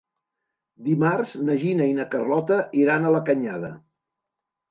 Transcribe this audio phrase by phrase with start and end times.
[0.85, 3.73] Dimarts na Gina i na Carlota iran a la Canyada.